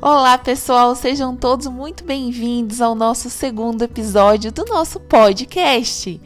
[0.00, 6.20] Olá, pessoal, sejam todos muito bem-vindos ao nosso segundo episódio do nosso podcast.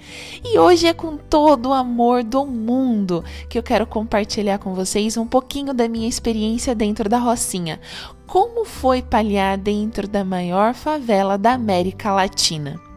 [0.44, 5.16] E hoje é com todo o amor do mundo que eu quero compartilhar com vocês
[5.16, 7.80] um pouquinho da minha experiência dentro da Rocinha.
[8.26, 12.91] Como foi paliar dentro da maior favela da América Latina.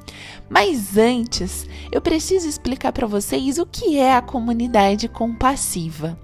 [0.49, 6.17] Mas antes, eu preciso explicar para vocês o que é a comunidade compassiva.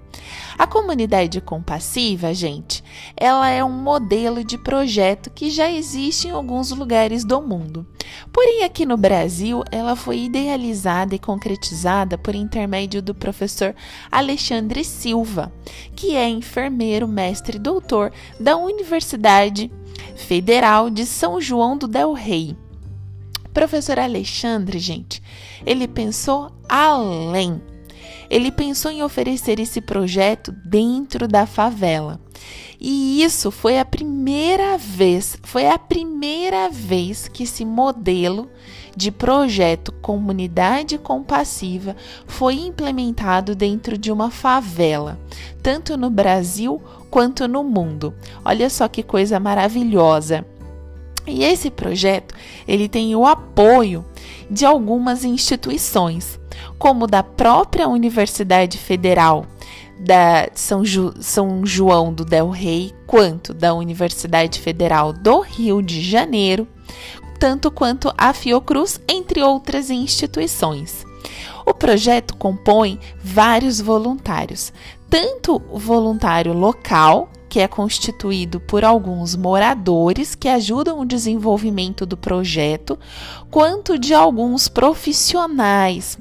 [0.56, 2.84] A comunidade compassiva, gente,
[3.16, 7.86] ela é um modelo de projeto que já existe em alguns lugares do mundo.
[8.32, 13.74] Porém, aqui no Brasil, ela foi idealizada e concretizada por intermédio do professor
[14.10, 15.52] Alexandre Silva,
[15.96, 19.72] que é enfermeiro, mestre e doutor da Universidade
[20.14, 22.56] Federal de São João do Del Rei.
[23.52, 25.22] Professor Alexandre, gente,
[25.64, 27.60] ele pensou além.
[28.30, 32.18] Ele pensou em oferecer esse projeto dentro da favela.
[32.80, 38.50] E isso foi a primeira vez, foi a primeira vez que esse modelo
[38.96, 41.94] de projeto comunidade compassiva
[42.26, 45.18] foi implementado dentro de uma favela,
[45.62, 48.14] tanto no Brasil quanto no mundo.
[48.44, 50.44] Olha só que coisa maravilhosa.
[51.26, 52.34] E esse projeto,
[52.66, 54.04] ele tem o apoio
[54.50, 56.38] de algumas instituições,
[56.78, 59.46] como da própria Universidade Federal
[59.98, 66.00] da São, Ju, São João do Del Rei, quanto da Universidade Federal do Rio de
[66.00, 66.66] Janeiro,
[67.38, 71.06] tanto quanto a Fiocruz, entre outras instituições.
[71.64, 74.72] O projeto compõe vários voluntários,
[75.08, 82.98] tanto voluntário local, que é constituído por alguns moradores que ajudam o desenvolvimento do projeto,
[83.50, 86.18] quanto de alguns profissionais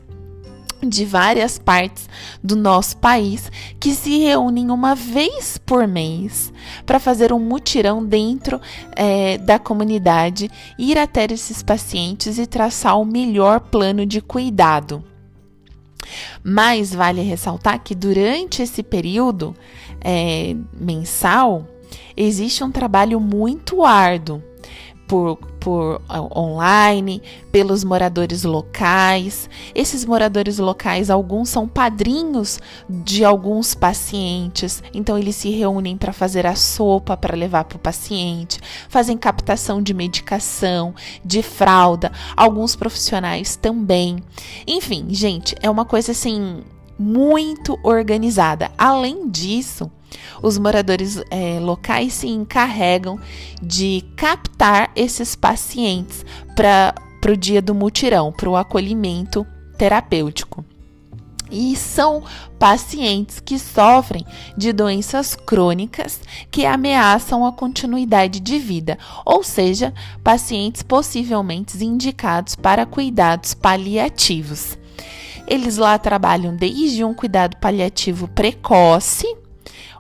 [0.86, 2.10] de várias partes
[2.44, 6.52] do nosso país que se reúnem uma vez por mês
[6.86, 8.60] para fazer um mutirão dentro
[8.94, 15.11] é, da comunidade, ir até esses pacientes e traçar o melhor plano de cuidado.
[16.44, 19.56] Mas vale ressaltar que durante esse período
[20.00, 21.68] é, mensal
[22.16, 24.42] existe um trabalho muito árduo
[25.08, 29.48] por, por online, pelos moradores locais.
[29.74, 36.48] Esses moradores locais, alguns são padrinhos de alguns pacientes, então eles se reúnem para fazer
[36.48, 43.56] a sopa para levar para o paciente, fazem captação de medicação, de fralda, alguns profissionais
[43.56, 44.18] também.
[44.66, 46.64] Enfim, gente, é uma coisa assim
[47.02, 48.72] muito organizada.
[48.78, 49.92] Além disso,
[50.42, 53.20] os moradores é, locais se encarregam
[53.62, 56.26] de captar esses pacientes
[56.56, 56.94] para
[57.32, 59.46] o dia do mutirão, para o acolhimento
[59.78, 60.64] terapêutico.
[61.50, 62.24] E são
[62.58, 64.26] pacientes que sofrem
[64.56, 72.86] de doenças crônicas que ameaçam a continuidade de vida, ou seja, pacientes possivelmente indicados para
[72.86, 74.78] cuidados paliativos.
[75.52, 79.28] Eles lá trabalham desde um cuidado paliativo precoce,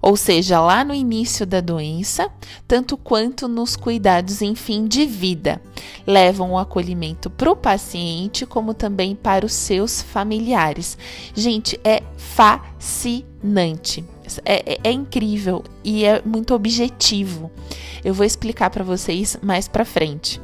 [0.02, 2.32] ou seja, lá no início da doença,
[2.66, 5.62] tanto quanto nos cuidados em fim de vida.
[6.08, 10.98] Levam o acolhimento para o paciente, como também para os seus familiares.
[11.36, 13.26] Gente, é fascinante.
[14.46, 17.52] É, é, é incrível e é muito objetivo.
[18.06, 20.40] Eu vou explicar para vocês mais para frente.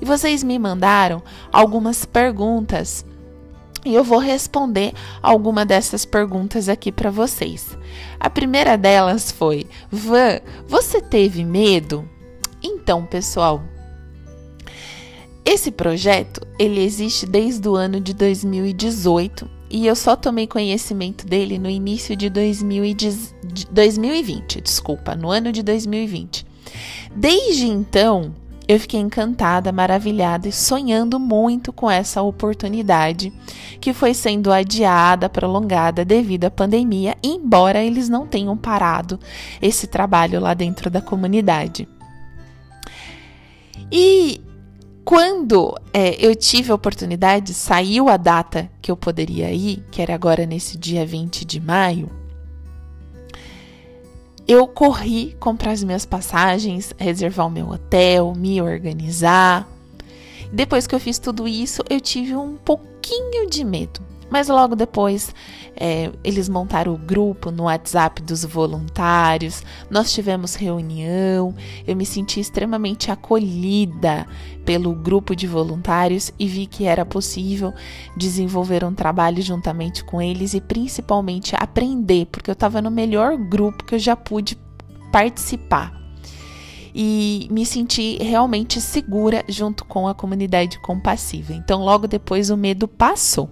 [0.00, 1.20] E vocês me mandaram
[1.52, 3.04] algumas perguntas
[3.84, 7.76] e eu vou responder alguma dessas perguntas aqui para vocês.
[8.18, 12.08] A primeira delas foi: Van, você teve medo?
[12.62, 13.62] Então, pessoal,
[15.44, 21.58] esse projeto ele existe desde o ano de 2018 e eu só tomei conhecimento dele
[21.58, 26.46] no início de 2020, desculpa, no ano de 2020.
[27.14, 28.34] Desde então,
[28.66, 33.32] eu fiquei encantada, maravilhada e sonhando muito com essa oportunidade
[33.80, 39.20] que foi sendo adiada, prolongada devido à pandemia, embora eles não tenham parado
[39.60, 41.86] esse trabalho lá dentro da comunidade.
[43.92, 44.40] E
[45.04, 50.14] quando é, eu tive a oportunidade, saiu a data que eu poderia ir, que era
[50.14, 52.23] agora nesse dia 20 de maio
[54.46, 59.68] eu corri comprar as minhas passagens, reservar o meu hotel, me organizar.
[60.52, 64.03] Depois que eu fiz tudo isso, eu tive um pouquinho de medo.
[64.30, 65.34] Mas logo depois
[65.76, 71.54] é, eles montaram o grupo no WhatsApp dos voluntários, nós tivemos reunião,
[71.86, 74.26] eu me senti extremamente acolhida
[74.64, 77.72] pelo grupo de voluntários e vi que era possível
[78.16, 83.84] desenvolver um trabalho juntamente com eles e principalmente aprender, porque eu estava no melhor grupo
[83.84, 84.58] que eu já pude
[85.12, 86.02] participar.
[86.96, 91.52] e me senti realmente segura junto com a comunidade compassiva.
[91.52, 93.50] Então, logo depois, o medo passou.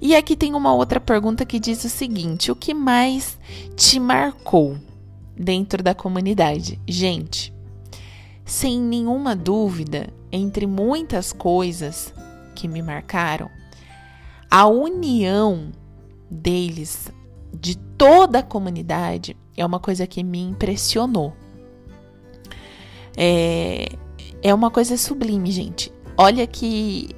[0.00, 3.38] E aqui tem uma outra pergunta que diz o seguinte: o que mais
[3.76, 4.76] te marcou
[5.36, 6.80] dentro da comunidade?
[6.86, 7.52] Gente,
[8.44, 12.12] sem nenhuma dúvida, entre muitas coisas
[12.54, 13.50] que me marcaram,
[14.50, 15.72] a união
[16.30, 17.10] deles,
[17.52, 21.32] de toda a comunidade, é uma coisa que me impressionou.
[23.16, 23.88] É,
[24.42, 25.92] é uma coisa sublime, gente.
[26.16, 27.08] Olha que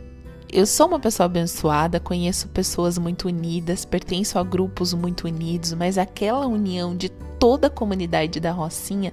[0.57, 5.99] eu sou uma pessoa abençoada, conheço pessoas muito unidas, pertenço a grupos muito unidos, mas
[5.99, 9.13] aquela união de toda a comunidade da Rocinha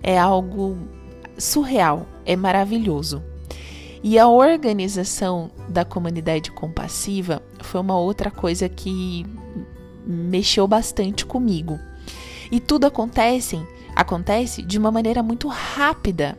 [0.00, 0.78] é algo
[1.36, 3.20] surreal, é maravilhoso.
[4.04, 9.26] E a organização da comunidade compassiva foi uma outra coisa que
[10.06, 11.76] mexeu bastante comigo.
[12.52, 13.60] E tudo acontece,
[13.96, 16.38] acontece de uma maneira muito rápida.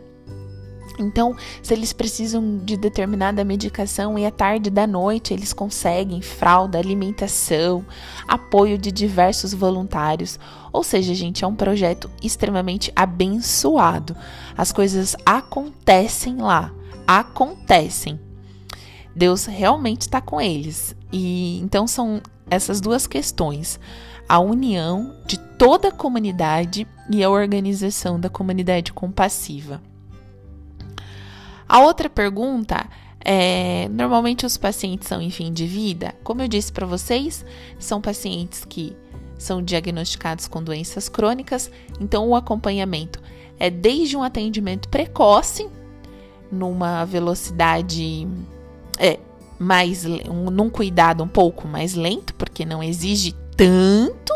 [0.99, 6.77] Então, se eles precisam de determinada medicação e é tarde da noite, eles conseguem fralda,
[6.77, 7.85] alimentação,
[8.27, 10.39] apoio de diversos voluntários.
[10.71, 14.15] Ou seja, gente, é um projeto extremamente abençoado.
[14.57, 16.71] As coisas acontecem lá,
[17.07, 18.19] acontecem.
[19.15, 20.95] Deus realmente está com eles.
[21.11, 23.79] E então são essas duas questões:
[24.27, 29.81] a união de toda a comunidade e a organização da comunidade compassiva.
[31.73, 32.87] A outra pergunta
[33.25, 36.13] é: normalmente os pacientes são em fim de vida?
[36.23, 37.43] Como eu disse para vocês,
[37.79, 38.95] são pacientes que
[39.39, 43.19] são diagnosticados com doenças crônicas, então o acompanhamento
[43.59, 45.67] é desde um atendimento precoce,
[46.51, 48.27] numa velocidade
[48.99, 49.17] é,
[49.57, 54.31] mais um, num cuidado um pouco mais lento, porque não exige tanto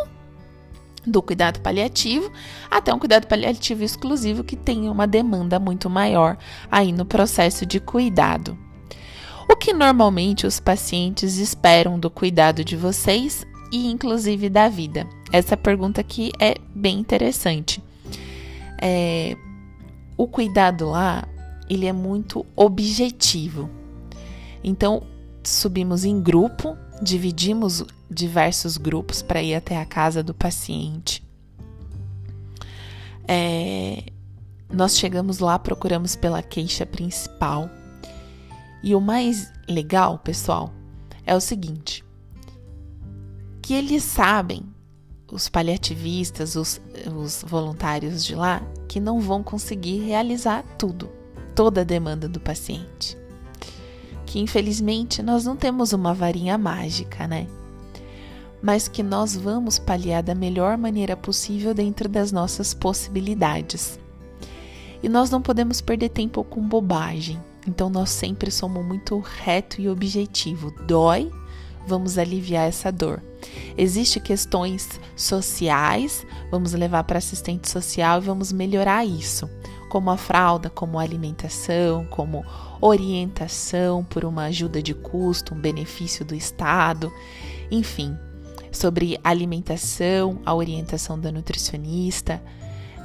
[1.08, 2.32] do cuidado paliativo,
[2.70, 6.38] até um cuidado paliativo exclusivo que tem uma demanda muito maior
[6.70, 8.58] aí no processo de cuidado.
[9.50, 15.08] O que normalmente os pacientes esperam do cuidado de vocês e inclusive da vida?
[15.32, 17.82] Essa pergunta aqui é bem interessante.
[18.82, 19.38] É,
[20.18, 21.28] o cuidado lá,
[21.70, 23.70] ele é muito objetivo.
[24.64, 25.04] Então,
[25.48, 31.24] subimos em grupo, dividimos diversos grupos para ir até a casa do paciente.
[33.28, 34.04] É,
[34.72, 37.70] nós chegamos lá, procuramos pela queixa principal.
[38.84, 40.74] E o mais legal, pessoal,
[41.26, 42.04] é o seguinte:
[43.62, 44.64] que eles sabem,
[45.32, 46.82] os paliativistas, os,
[47.16, 51.10] os voluntários de lá, que não vão conseguir realizar tudo,
[51.56, 53.18] toda a demanda do paciente
[54.38, 57.48] que infelizmente nós não temos uma varinha mágica, né?
[58.62, 64.00] Mas que nós vamos paliar da melhor maneira possível dentro das nossas possibilidades.
[65.02, 67.40] E nós não podemos perder tempo com bobagem.
[67.68, 70.72] Então nós sempre somos muito reto e objetivo.
[70.86, 71.32] Dói,
[71.88, 73.24] vamos aliviar essa dor.
[73.76, 79.50] Existem questões sociais, vamos levar para assistente social e vamos melhorar isso,
[79.90, 82.46] como a fralda, como a alimentação, como
[82.82, 87.12] orientação por uma ajuda de custo, um benefício do Estado,
[87.72, 88.18] enfim,
[88.72, 92.42] sobre alimentação, a orientação da nutricionista,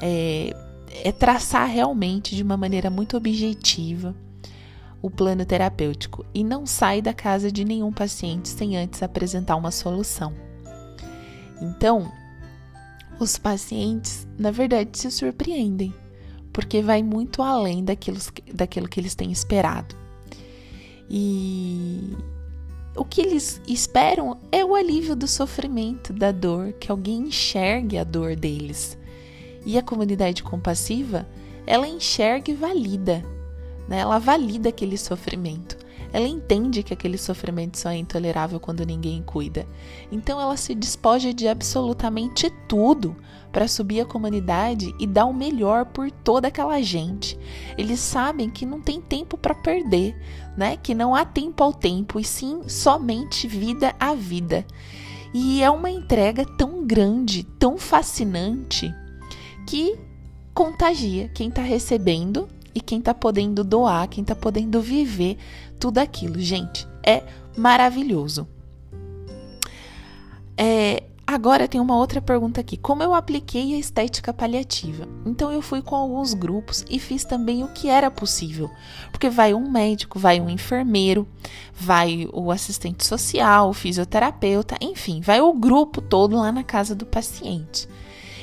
[0.00, 0.54] é,
[1.04, 4.14] é traçar realmente de uma maneira muito objetiva
[5.00, 9.72] o plano terapêutico e não sai da casa de nenhum paciente sem antes apresentar uma
[9.72, 10.32] solução.
[11.60, 12.10] Então,
[13.18, 15.92] os pacientes, na verdade, se surpreendem
[16.52, 18.18] porque vai muito além daquilo,
[18.52, 19.96] daquilo que eles têm esperado.
[21.08, 22.16] E
[22.94, 28.04] o que eles esperam é o alívio do sofrimento, da dor, que alguém enxergue a
[28.04, 28.98] dor deles.
[29.64, 31.26] E a comunidade compassiva,
[31.66, 33.22] ela enxerga e valida,
[33.88, 34.00] né?
[34.00, 35.76] ela valida aquele sofrimento.
[36.12, 39.66] Ela entende que aquele sofrimento só é intolerável quando ninguém cuida.
[40.10, 43.16] Então ela se despoja de absolutamente tudo
[43.50, 47.38] para subir a comunidade e dar o melhor por toda aquela gente.
[47.78, 50.16] Eles sabem que não tem tempo para perder,
[50.56, 50.76] né?
[50.76, 54.66] Que não há tempo ao tempo e sim somente vida a vida.
[55.34, 58.92] E é uma entrega tão grande, tão fascinante
[59.66, 59.98] que
[60.52, 65.38] contagia quem está recebendo e quem está podendo doar, quem está podendo viver
[65.82, 66.38] tudo aquilo.
[66.38, 67.24] Gente, é
[67.56, 68.46] maravilhoso.
[70.56, 72.76] É, agora tem uma outra pergunta aqui.
[72.76, 75.08] Como eu apliquei a estética paliativa?
[75.26, 78.70] Então eu fui com alguns grupos e fiz também o que era possível.
[79.10, 81.26] Porque vai um médico, vai um enfermeiro,
[81.74, 87.04] vai o assistente social, o fisioterapeuta, enfim, vai o grupo todo lá na casa do
[87.04, 87.88] paciente.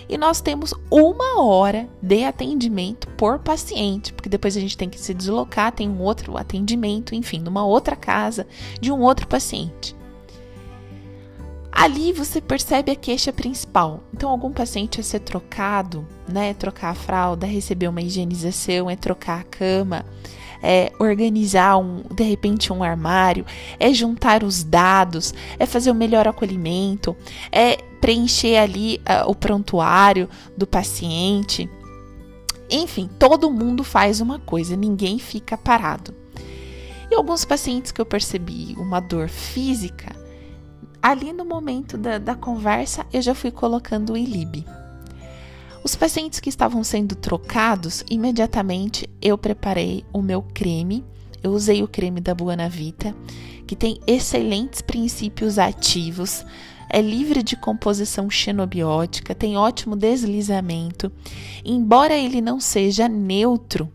[0.09, 4.99] E nós temos uma hora de atendimento por paciente, porque depois a gente tem que
[4.99, 8.47] se deslocar, tem um outro atendimento, enfim, numa outra casa
[8.81, 9.95] de um outro paciente.
[11.71, 14.01] Ali você percebe a queixa principal.
[14.11, 16.53] Então, algum paciente é ser trocado, né?
[16.55, 20.03] Trocar a fralda, receber uma higienização, é trocar a cama,
[20.61, 23.45] é organizar um, de repente um armário,
[23.79, 27.15] é juntar os dados, é fazer o melhor acolhimento,
[27.51, 31.69] é preencher ali uh, o prontuário do paciente.
[32.69, 36.13] Enfim, todo mundo faz uma coisa, ninguém fica parado.
[37.11, 40.15] E alguns pacientes que eu percebi uma dor física,
[41.01, 44.65] ali no momento da, da conversa eu já fui colocando o ILIB.
[45.83, 51.05] Os pacientes que estavam sendo trocados, imediatamente eu preparei o meu creme.
[51.41, 53.15] Eu usei o creme da Buanavita,
[53.65, 56.45] que tem excelentes princípios ativos,
[56.89, 61.12] é livre de composição xenobiótica, tem ótimo deslizamento.
[61.63, 63.91] Embora ele não seja neutro,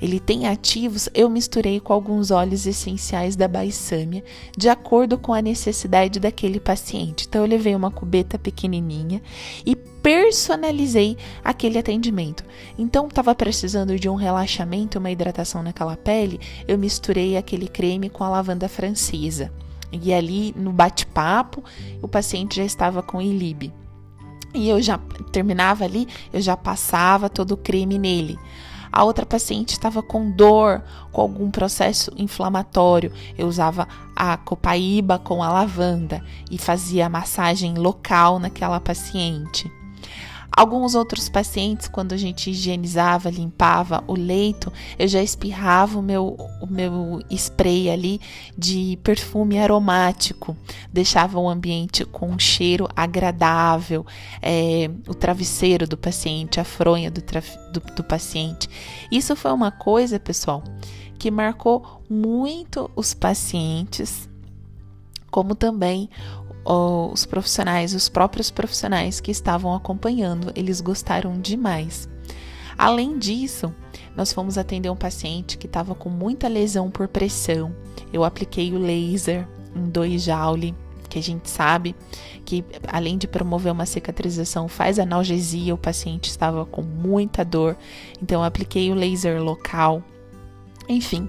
[0.00, 4.22] ele tem ativos, eu misturei com alguns óleos essenciais da baissâmia,
[4.56, 7.26] de acordo com a necessidade daquele paciente.
[7.28, 9.20] Então, eu levei uma cubeta pequenininha
[9.66, 12.44] e personalizei aquele atendimento.
[12.78, 18.22] Então, estava precisando de um relaxamento, uma hidratação naquela pele, eu misturei aquele creme com
[18.22, 19.52] a lavanda francesa.
[19.92, 21.62] E ali, no bate-papo,
[22.02, 23.72] o paciente já estava com ilib.
[24.54, 24.98] E eu já
[25.30, 28.38] terminava ali, eu já passava todo o creme nele.
[28.90, 33.12] A outra paciente estava com dor, com algum processo inflamatório.
[33.36, 39.70] Eu usava a copaíba com a lavanda e fazia a massagem local naquela paciente.
[40.50, 46.36] Alguns outros pacientes, quando a gente higienizava, limpava o leito, eu já espirrava o meu,
[46.60, 48.20] o meu spray ali
[48.56, 50.56] de perfume aromático,
[50.92, 54.04] deixava o ambiente com um cheiro agradável,
[54.42, 58.68] é, o travesseiro do paciente, a fronha do, do, do paciente.
[59.12, 60.64] Isso foi uma coisa, pessoal,
[61.18, 64.28] que marcou muito os pacientes,
[65.30, 66.08] como também
[66.70, 72.08] os profissionais, os próprios profissionais que estavam acompanhando, eles gostaram demais.
[72.76, 73.74] Além disso,
[74.14, 77.74] nós fomos atender um paciente que estava com muita lesão por pressão.
[78.12, 80.74] Eu apliquei o laser em 2 joule,
[81.08, 81.96] que a gente sabe
[82.44, 85.74] que além de promover uma cicatrização, faz analgesia.
[85.74, 87.76] O paciente estava com muita dor,
[88.22, 90.02] então eu apliquei o laser local.
[90.88, 91.28] Enfim,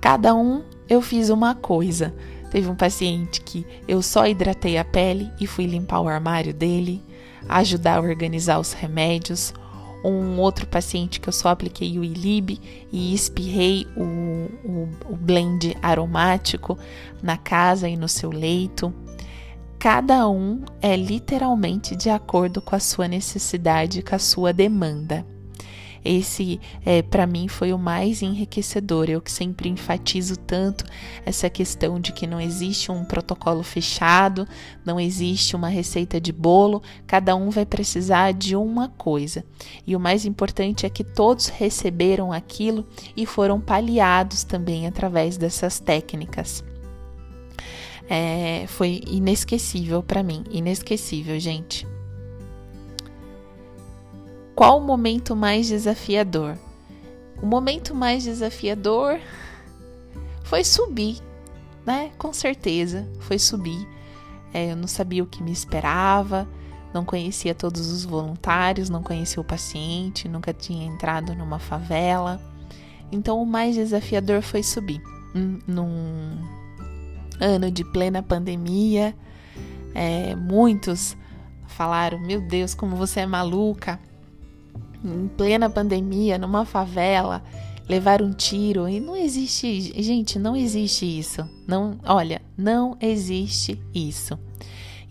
[0.00, 2.14] cada um eu fiz uma coisa.
[2.54, 7.02] Teve um paciente que eu só hidratei a pele e fui limpar o armário dele,
[7.48, 9.52] ajudar a organizar os remédios.
[10.04, 12.60] Um outro paciente que eu só apliquei o Ilib
[12.92, 14.04] e espirrei o,
[14.64, 16.78] o, o blend aromático
[17.20, 18.94] na casa e no seu leito.
[19.76, 25.26] Cada um é literalmente de acordo com a sua necessidade, com a sua demanda.
[26.04, 29.08] Esse, é, para mim, foi o mais enriquecedor.
[29.08, 30.84] Eu que sempre enfatizo tanto
[31.24, 34.46] essa questão de que não existe um protocolo fechado,
[34.84, 39.44] não existe uma receita de bolo, cada um vai precisar de uma coisa.
[39.86, 45.80] E o mais importante é que todos receberam aquilo e foram paliados também através dessas
[45.80, 46.62] técnicas.
[48.08, 51.86] É, foi inesquecível para mim, inesquecível, gente.
[54.54, 56.56] Qual o momento mais desafiador?
[57.42, 59.18] O momento mais desafiador
[60.44, 61.18] foi subir,
[61.84, 62.12] né?
[62.16, 63.88] Com certeza, foi subir.
[64.52, 66.46] É, eu não sabia o que me esperava,
[66.92, 72.40] não conhecia todos os voluntários, não conhecia o paciente, nunca tinha entrado numa favela.
[73.10, 75.02] Então, o mais desafiador foi subir.
[75.34, 76.38] Num
[77.40, 79.16] ano de plena pandemia,
[79.92, 81.16] é, muitos
[81.66, 83.98] falaram: Meu Deus, como você é maluca!
[85.04, 87.42] Em plena pandemia, numa favela,
[87.88, 91.48] levar um tiro e não existe, gente, não existe isso.
[91.66, 94.38] Não, olha, não existe isso.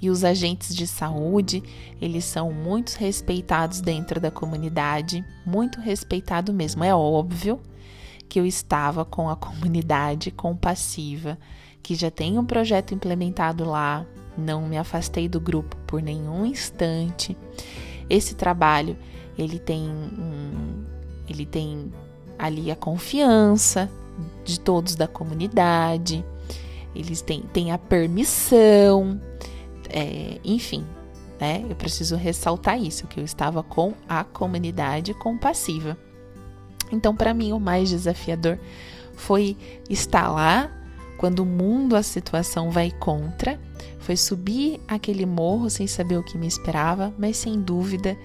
[0.01, 1.63] E os agentes de saúde,
[2.01, 6.83] eles são muito respeitados dentro da comunidade, muito respeitado mesmo.
[6.83, 7.61] É óbvio
[8.27, 11.37] que eu estava com a comunidade compassiva,
[11.81, 14.05] que já tem um projeto implementado lá,
[14.37, 17.37] não me afastei do grupo por nenhum instante.
[18.09, 18.97] Esse trabalho
[19.37, 20.83] ele tem um,
[21.27, 21.91] ele tem
[22.37, 23.89] ali a confiança
[24.43, 26.23] de todos da comunidade,
[26.95, 29.19] eles têm, têm a permissão,
[29.89, 30.85] é, enfim,
[31.39, 31.65] né?
[31.67, 35.97] Eu preciso ressaltar isso, que eu estava com a comunidade compassiva.
[36.91, 38.59] Então, para mim, o mais desafiador
[39.15, 39.57] foi
[39.89, 40.69] estar lá
[41.17, 43.59] quando o mundo, a situação vai contra,
[43.99, 48.17] foi subir aquele morro sem saber o que me esperava, mas sem dúvida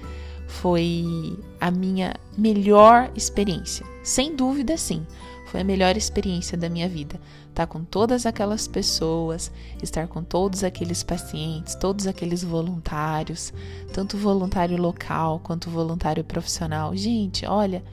[0.48, 3.86] foi a minha melhor experiência.
[4.02, 5.06] Sem dúvida, sim,
[5.46, 7.20] foi a melhor experiência da minha vida.
[7.50, 9.52] Estar tá com todas aquelas pessoas,
[9.82, 13.52] estar com todos aqueles pacientes, todos aqueles voluntários,
[13.92, 16.96] tanto voluntário local quanto voluntário profissional.
[16.96, 17.84] Gente, olha,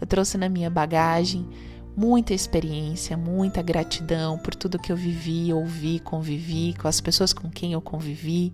[0.00, 1.48] eu trouxe na minha bagagem
[1.96, 7.48] muita experiência, muita gratidão por tudo que eu vivi, ouvi, convivi, com as pessoas com
[7.48, 8.52] quem eu convivi.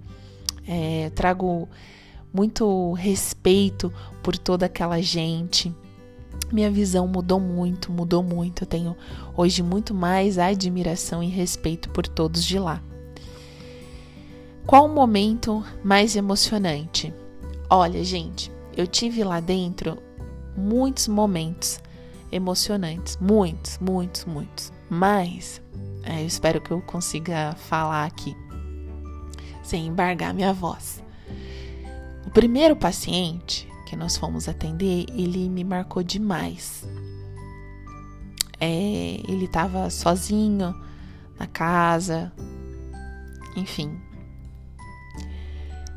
[0.66, 1.66] É, trago
[2.32, 3.92] muito respeito
[4.22, 5.74] por toda aquela gente.
[6.52, 8.62] Minha visão mudou muito, mudou muito.
[8.62, 8.96] Eu tenho
[9.36, 12.82] hoje muito mais admiração e respeito por todos de lá.
[14.66, 17.12] Qual o momento mais emocionante?
[17.70, 19.98] Olha, gente, eu tive lá dentro
[20.56, 21.80] muitos momentos
[22.30, 23.16] emocionantes.
[23.20, 24.72] Muitos, muitos, muitos.
[24.90, 25.60] Mas
[26.02, 28.36] é, eu espero que eu consiga falar aqui
[29.62, 31.02] sem embargar minha voz.
[32.38, 36.88] O primeiro paciente que nós fomos atender, ele me marcou demais.
[38.60, 40.72] É, ele estava sozinho
[41.36, 42.32] na casa,
[43.56, 44.00] enfim.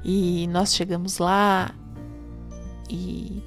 [0.03, 1.75] E nós chegamos lá
[2.89, 3.43] e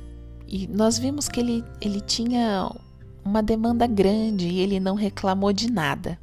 [0.46, 2.70] e nós vimos que ele, ele tinha
[3.24, 6.16] uma demanda grande e ele não reclamou de nada.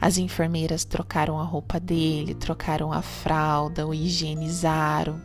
[0.00, 5.20] As enfermeiras trocaram a roupa dele, trocaram a fralda, o higienizaram.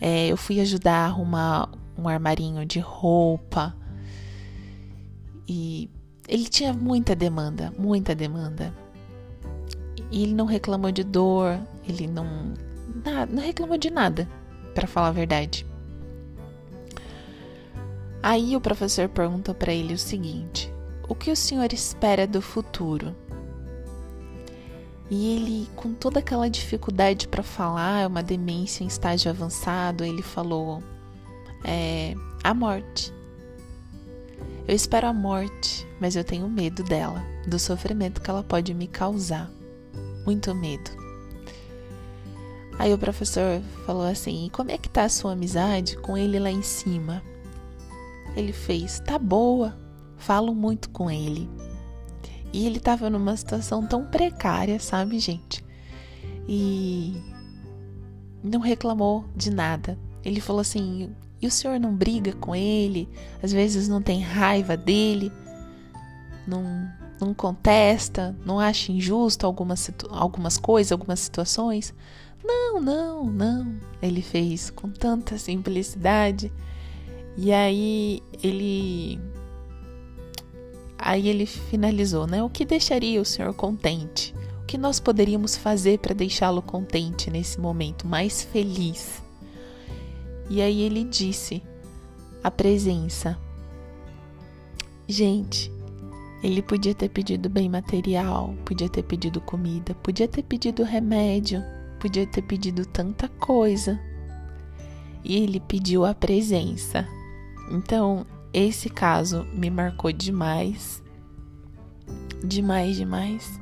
[0.00, 3.76] É, eu fui ajudar a arrumar um armarinho de roupa.
[5.46, 5.90] E
[6.26, 8.72] ele tinha muita demanda, muita demanda.
[10.10, 12.54] E ele não reclamou de dor, ele não,
[13.30, 14.26] não reclamou de nada,
[14.74, 15.66] para falar a verdade.
[18.22, 20.72] Aí o professor pergunta para ele o seguinte:
[21.08, 23.14] O que o senhor espera do futuro?
[25.10, 30.22] E ele, com toda aquela dificuldade para falar, é uma demência em estágio avançado, ele
[30.22, 30.80] falou:
[31.64, 33.12] é, a morte.
[34.68, 38.86] Eu espero a morte, mas eu tenho medo dela, do sofrimento que ela pode me
[38.86, 39.50] causar.
[40.24, 40.90] Muito medo.
[42.78, 46.50] Aí o professor falou assim: como é que tá a sua amizade com ele lá
[46.50, 47.20] em cima?
[48.36, 49.76] Ele fez, tá boa,
[50.16, 51.50] falo muito com ele.
[52.52, 55.64] E ele estava numa situação tão precária, sabe, gente?
[56.48, 57.14] E
[58.42, 59.98] não reclamou de nada.
[60.24, 63.08] Ele falou assim: e o senhor não briga com ele?
[63.42, 65.32] Às vezes não tem raiva dele?
[66.46, 68.36] Não, não contesta?
[68.44, 71.94] Não acha injusto algumas, algumas coisas, algumas situações?
[72.44, 73.74] Não, não, não.
[74.02, 76.52] Ele fez com tanta simplicidade.
[77.36, 79.18] E aí ele
[81.00, 82.42] aí ele finalizou, né?
[82.42, 84.34] O que deixaria o senhor contente?
[84.62, 89.22] O que nós poderíamos fazer para deixá-lo contente nesse momento, mais feliz?
[90.48, 91.62] E aí ele disse:
[92.42, 93.38] a presença.
[95.06, 95.72] Gente,
[96.42, 101.62] ele podia ter pedido bem material, podia ter pedido comida, podia ter pedido remédio,
[101.98, 104.00] podia ter pedido tanta coisa.
[105.22, 107.06] E ele pediu a presença.
[107.70, 111.02] Então, esse caso me marcou demais.
[112.44, 113.60] Demais, demais.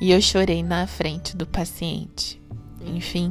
[0.00, 2.40] E eu chorei na frente do paciente.
[2.84, 3.30] Enfim.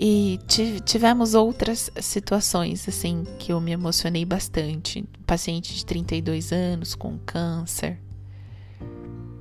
[0.00, 0.38] E
[0.84, 5.04] tivemos outras situações, assim, que eu me emocionei bastante.
[5.26, 8.00] paciente de 32 anos com câncer,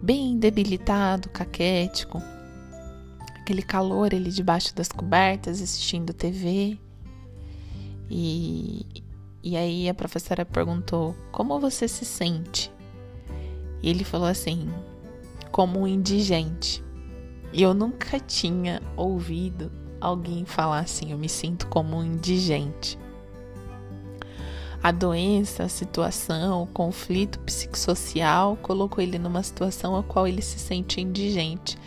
[0.01, 2.21] bem debilitado, caquético,
[3.36, 6.77] aquele calor ali debaixo das cobertas, assistindo TV.
[8.10, 8.86] E,
[9.43, 12.71] e aí a professora perguntou: Como você se sente?
[13.82, 14.69] E ele falou assim:
[15.52, 16.84] Como um indigente.
[17.54, 19.71] E eu nunca tinha ouvido
[20.02, 22.97] alguém falar assim: Eu me sinto como um indigente.
[24.82, 30.60] A doença, a situação, o conflito psicossocial colocou ele numa situação a qual ele se
[30.60, 31.78] sente indigente.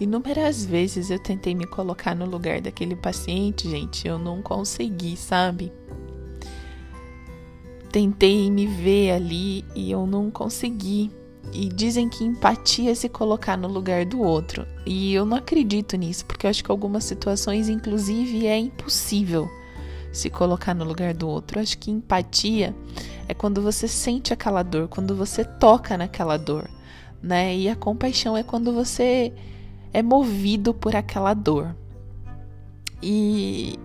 [0.00, 5.72] Inúmeras vezes eu tentei me colocar no lugar daquele paciente, gente, eu não consegui, sabe?
[7.92, 11.10] Tentei me ver ali e eu não consegui.
[11.52, 14.66] E dizem que empatia é se colocar no lugar do outro.
[14.86, 19.48] E eu não acredito nisso, porque eu acho que algumas situações, inclusive, é impossível
[20.10, 21.58] se colocar no lugar do outro.
[21.58, 22.74] Eu acho que empatia
[23.28, 26.68] é quando você sente aquela dor, quando você toca naquela dor,
[27.22, 27.54] né?
[27.56, 29.32] E a compaixão é quando você
[29.92, 31.76] é movido por aquela dor.
[33.02, 33.78] E,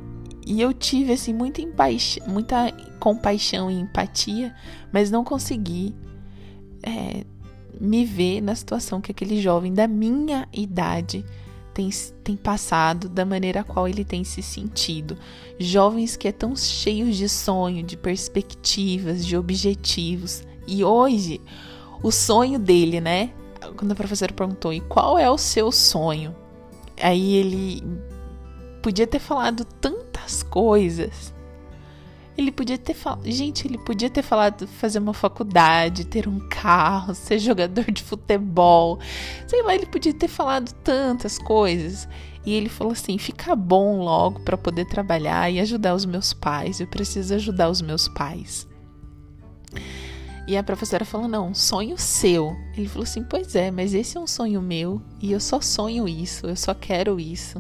[0.48, 1.62] e eu tive assim muita,
[2.26, 4.56] muita compaixão e empatia,
[4.94, 5.94] mas não consegui
[6.82, 7.26] é,
[7.82, 11.26] me ver na situação que aquele jovem da minha idade
[11.74, 11.90] tem,
[12.24, 15.18] tem passado, da maneira a qual ele tem se sentido.
[15.60, 20.48] Jovens que é tão cheios de sonho, de perspectivas, de objetivos.
[20.66, 21.42] E hoje,
[22.02, 23.32] o sonho dele, né?
[23.76, 26.34] Quando a professora perguntou, e qual é o seu sonho?
[27.02, 27.84] Aí ele
[28.82, 29.66] podia ter falado
[30.28, 31.34] tantas coisas
[32.38, 33.24] ele podia ter falado.
[33.26, 39.00] Gente, ele podia ter falado fazer uma faculdade, ter um carro, ser jogador de futebol.
[39.48, 42.08] Sei lá, ele podia ter falado tantas coisas.
[42.46, 46.80] E ele falou assim: fica bom logo para poder trabalhar e ajudar os meus pais.
[46.80, 48.68] Eu preciso ajudar os meus pais.
[50.48, 52.56] E a professora falou: não, sonho seu.
[52.78, 56.08] Ele falou assim: pois é, mas esse é um sonho meu e eu só sonho
[56.08, 57.60] isso, eu só quero isso.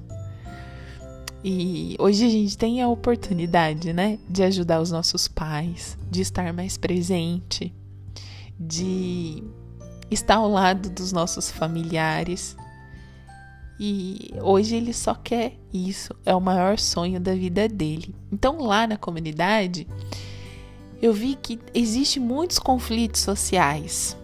[1.49, 6.51] E hoje a gente tem a oportunidade, né, de ajudar os nossos pais, de estar
[6.51, 7.73] mais presente,
[8.60, 9.41] de
[10.12, 12.57] estar ao lado dos nossos familiares.
[13.79, 18.13] E hoje ele só quer isso, é o maior sonho da vida dele.
[18.29, 19.88] Então lá na comunidade,
[21.01, 24.17] eu vi que existe muitos conflitos sociais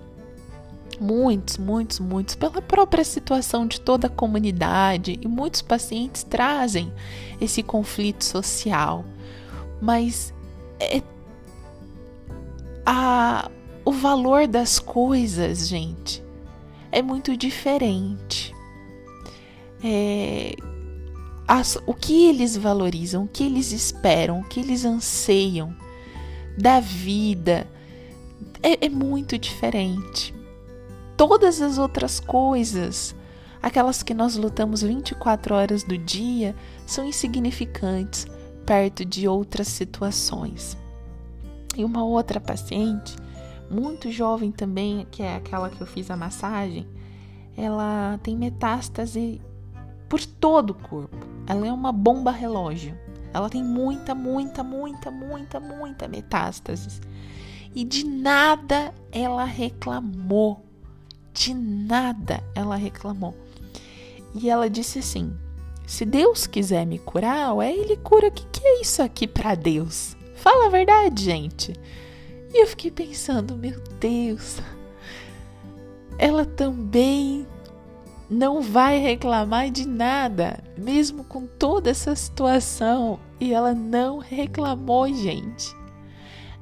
[0.99, 6.91] Muitos, muitos, muitos, pela própria situação de toda a comunidade, e muitos pacientes trazem
[7.39, 9.05] esse conflito social.
[9.81, 10.33] Mas
[10.79, 11.01] é,
[12.85, 13.49] a,
[13.85, 16.23] o valor das coisas, gente,
[16.91, 18.53] é muito diferente.
[19.83, 20.55] É,
[21.47, 25.75] as, o que eles valorizam, o que eles esperam, o que eles anseiam
[26.57, 27.67] da vida
[28.61, 30.33] é, é muito diferente
[31.17, 33.15] todas as outras coisas,
[33.61, 38.27] aquelas que nós lutamos 24 horas do dia, são insignificantes
[38.65, 40.77] perto de outras situações.
[41.75, 43.15] E uma outra paciente,
[43.69, 46.87] muito jovem também, que é aquela que eu fiz a massagem,
[47.57, 49.41] ela tem metástase
[50.07, 51.17] por todo o corpo.
[51.47, 52.97] Ela é uma bomba relógio.
[53.33, 57.01] Ela tem muita, muita, muita, muita, muita metástases.
[57.73, 60.63] E de nada ela reclamou
[61.33, 63.35] de nada ela reclamou.
[64.35, 65.33] E ela disse assim:
[65.85, 68.27] Se Deus quiser me curar, ué, ele cura.
[68.27, 70.15] O que, que é isso aqui para Deus?
[70.35, 71.73] Fala a verdade, gente.
[72.53, 74.57] E eu fiquei pensando: Meu Deus,
[76.17, 77.45] ela também
[78.29, 83.19] não vai reclamar de nada, mesmo com toda essa situação.
[83.39, 85.75] E ela não reclamou, gente.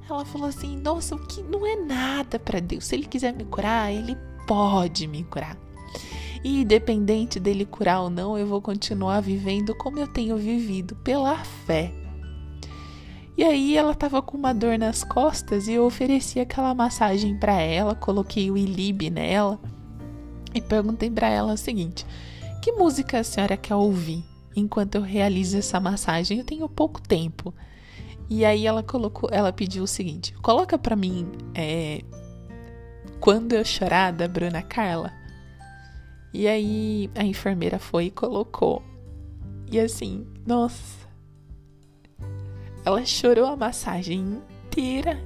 [0.09, 2.85] Ela falou assim: Nossa, o que não é nada para Deus.
[2.85, 5.57] Se Ele quiser me curar, Ele pode me curar.
[6.43, 11.37] E independente dele curar ou não, eu vou continuar vivendo como eu tenho vivido, pela
[11.37, 11.93] fé.
[13.37, 17.59] E aí ela estava com uma dor nas costas e eu ofereci aquela massagem para
[17.59, 19.59] ela, coloquei o Ilib nela
[20.53, 22.05] e perguntei para ela o seguinte:
[22.61, 24.23] "Que música a senhora quer ouvir
[24.55, 26.39] enquanto eu realizo essa massagem?
[26.39, 27.53] Eu tenho pouco tempo."
[28.29, 32.01] E aí ela colocou, ela pediu o seguinte: "Coloca para mim é,
[33.21, 35.13] quando Eu Chorar, da Bruna Carla.
[36.33, 38.81] E aí a enfermeira foi e colocou.
[39.71, 41.07] E assim, nossa.
[42.83, 45.23] Ela chorou a massagem inteira.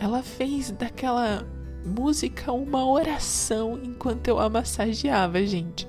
[0.00, 1.46] Ela fez daquela
[1.86, 5.86] música uma oração enquanto eu a massageava, gente.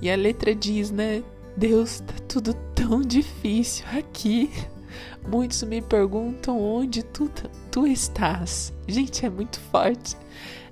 [0.00, 1.22] E a letra diz, né?
[1.54, 4.50] Deus, tá tudo tão difícil aqui.
[5.28, 7.30] Muitos me perguntam onde tu,
[7.70, 8.72] tu estás.
[8.86, 10.16] Gente, é muito forte.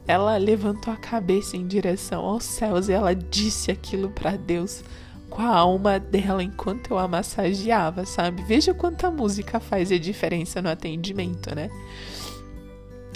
[0.07, 4.83] Ela levantou a cabeça em direção aos céus e ela disse aquilo para Deus
[5.29, 8.43] com a alma dela enquanto eu a massageava, sabe?
[8.43, 11.71] Veja quanta música faz a diferença no atendimento, né?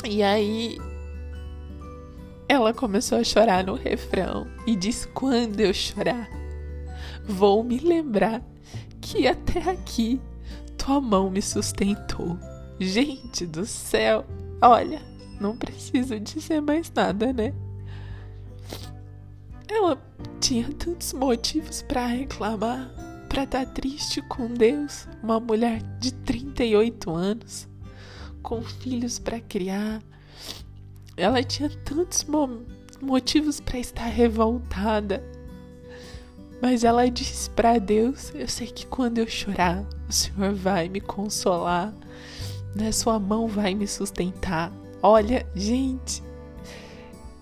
[0.05, 0.79] E aí
[2.49, 6.29] ela começou a chorar no refrão e diz: Quando eu chorar,
[7.25, 8.43] vou me lembrar
[9.01, 10.21] que até aqui
[10.77, 12.39] tua mão me sustentou.
[12.83, 14.27] Gente do céu,
[14.61, 15.01] olha,
[15.41, 17.55] não preciso dizer mais nada, né?
[19.69, 19.97] Ela
[20.41, 22.91] tinha tantos motivos para reclamar,
[23.29, 27.69] para estar tá triste com Deus, uma mulher de 38 anos,
[28.43, 30.03] com filhos para criar.
[31.17, 32.63] Ela tinha tantos mo
[33.01, 35.23] motivos para estar revoltada.
[36.61, 41.01] Mas ela disse para Deus: Eu sei que quando eu chorar, o Senhor vai me
[41.01, 41.95] consolar,
[42.75, 42.93] né?
[42.93, 44.73] Sua mão vai me sustentar.
[45.03, 46.23] Olha, gente,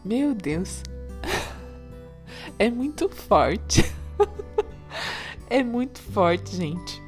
[0.04, 0.82] meu Deus,
[2.58, 3.84] é muito forte.
[5.48, 7.02] é muito forte, gente.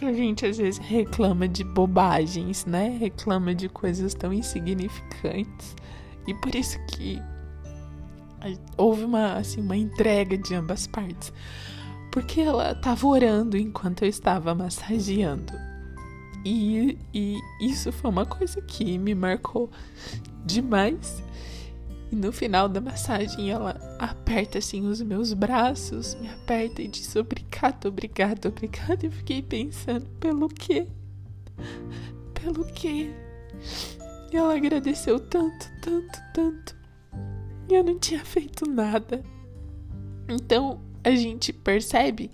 [0.00, 2.96] a gente às vezes reclama de bobagens, né?
[2.98, 5.76] Reclama de coisas tão insignificantes.
[6.26, 7.20] E por isso que
[8.76, 11.32] houve uma, assim, uma entrega de ambas partes.
[12.10, 15.52] Porque ela estava orando enquanto eu estava massageando.
[16.44, 19.70] E, e isso foi uma coisa que me marcou
[20.44, 21.22] demais.
[22.10, 27.16] E no final da massagem ela aperta assim os meus braços, me aperta e diz
[27.16, 29.04] obrigado, obrigado, obrigado.
[29.04, 30.86] Eu fiquei pensando, pelo quê?
[32.34, 33.10] Pelo quê?
[34.32, 36.76] E ela agradeceu tanto, tanto, tanto.
[37.70, 39.22] E eu não tinha feito nada.
[40.28, 42.30] Então a gente percebe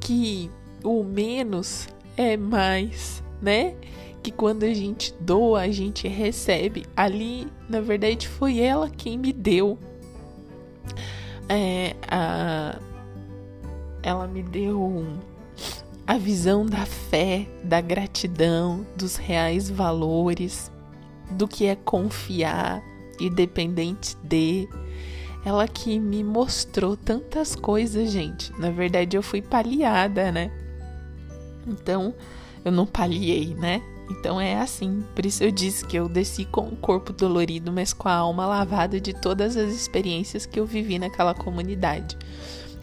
[0.00, 0.50] que
[0.84, 3.74] o menos é mais, né?
[4.22, 6.84] Que quando a gente doa, a gente recebe.
[6.96, 9.78] Ali, na verdade, foi ela quem me deu.
[11.48, 12.78] É, a,
[14.02, 15.06] ela me deu
[16.06, 20.70] a visão da fé, da gratidão, dos reais valores
[21.30, 22.82] do que é confiar,
[23.20, 24.68] independente de.
[25.44, 28.52] Ela que me mostrou tantas coisas, gente.
[28.58, 30.50] Na verdade, eu fui paliada, né?
[31.66, 32.14] Então,
[32.68, 33.82] eu não paliei, né?
[34.10, 35.04] Então é assim.
[35.14, 38.46] Por isso eu disse que eu desci com o corpo dolorido, mas com a alma
[38.46, 42.16] lavada de todas as experiências que eu vivi naquela comunidade.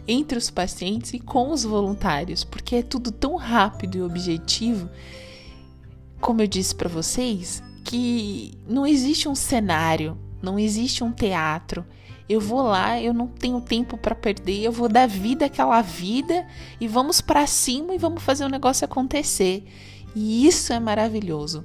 [0.06, 4.88] Entre os pacientes e com os voluntários, porque é tudo tão rápido e objetivo.
[6.20, 11.84] Como eu disse para vocês, que não existe um cenário, não existe um teatro.
[12.28, 16.46] Eu vou lá, eu não tenho tempo para perder, eu vou dar vida àquela vida
[16.80, 19.64] e vamos para cima e vamos fazer o negócio acontecer.
[20.14, 21.64] E isso é maravilhoso.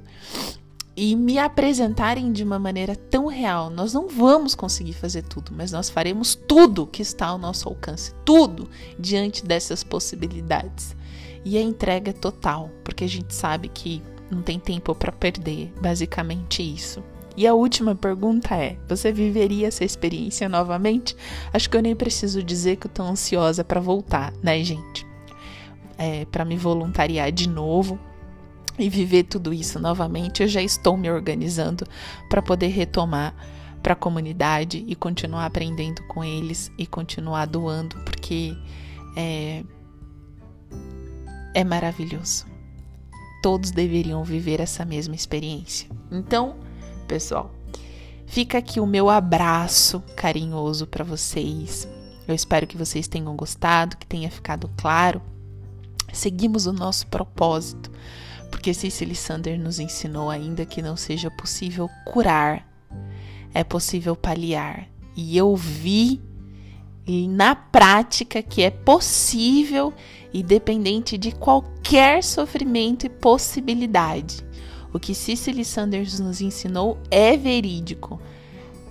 [0.94, 3.70] E me apresentarem de uma maneira tão real.
[3.70, 8.14] Nós não vamos conseguir fazer tudo, mas nós faremos tudo que está ao nosso alcance,
[8.24, 10.94] tudo diante dessas possibilidades.
[11.44, 15.72] E a entrega é total, porque a gente sabe que não tem tempo para perder,
[15.80, 17.02] basicamente isso.
[17.36, 21.16] E a última pergunta é: você viveria essa experiência novamente?
[21.52, 25.06] Acho que eu nem preciso dizer que eu tô ansiosa para voltar, né, gente?
[25.98, 27.98] É, para me voluntariar de novo
[28.78, 30.42] e viver tudo isso novamente.
[30.42, 31.86] Eu já estou me organizando
[32.28, 33.34] para poder retomar
[33.82, 38.56] para a comunidade e continuar aprendendo com eles e continuar doando, porque
[39.16, 39.64] é,
[41.54, 42.52] é maravilhoso
[43.42, 45.90] todos deveriam viver essa mesma experiência.
[46.10, 46.54] Então,
[47.12, 47.50] pessoal,
[48.24, 51.86] fica aqui o meu abraço carinhoso para vocês.
[52.26, 55.20] Eu espero que vocês tenham gostado, que tenha ficado claro.
[56.10, 57.90] Seguimos o nosso propósito,
[58.50, 62.66] porque Cicely Sander nos ensinou ainda que não seja possível curar,
[63.52, 64.88] é possível paliar.
[65.14, 66.18] E eu vi
[67.28, 69.92] na prática que é possível
[70.32, 74.42] e dependente de qualquer sofrimento e possibilidade.
[74.92, 78.20] O que Cicely Sanders nos ensinou é verídico.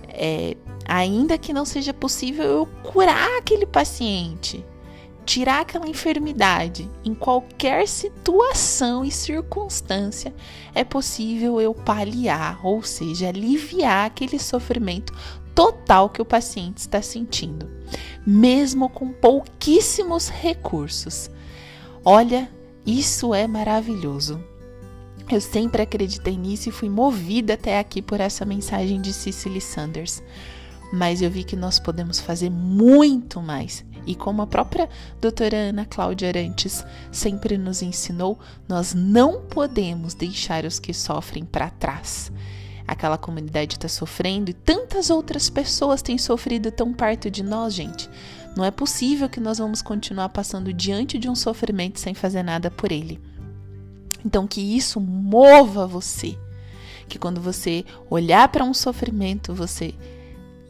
[0.08, 4.64] É, ainda que não seja possível eu curar aquele paciente,
[5.24, 10.34] tirar aquela enfermidade, em qualquer situação e circunstância,
[10.74, 15.14] é possível eu paliar, ou seja, aliviar aquele sofrimento
[15.54, 17.70] total que o paciente está sentindo,
[18.26, 21.30] mesmo com pouquíssimos recursos.
[22.04, 22.50] Olha,
[22.84, 24.42] isso é maravilhoso.
[25.32, 30.22] Eu sempre acreditei nisso e fui movida até aqui por essa mensagem de Cicely Sanders.
[30.92, 33.82] Mas eu vi que nós podemos fazer muito mais.
[34.06, 34.90] E como a própria
[35.22, 41.70] doutora Ana Cláudia Arantes sempre nos ensinou, nós não podemos deixar os que sofrem para
[41.70, 42.30] trás
[42.86, 48.10] aquela comunidade está sofrendo e tantas outras pessoas têm sofrido tão perto de nós, gente.
[48.54, 52.70] Não é possível que nós vamos continuar passando diante de um sofrimento sem fazer nada
[52.70, 53.18] por ele.
[54.24, 56.38] Então, que isso mova você.
[57.08, 59.94] Que quando você olhar para um sofrimento, você,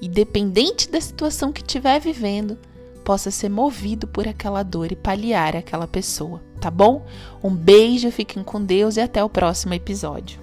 [0.01, 2.59] independente da situação que estiver vivendo,
[3.05, 7.05] possa ser movido por aquela dor e paliar aquela pessoa, tá bom?
[7.43, 10.41] Um beijo, fiquem com Deus e até o próximo episódio.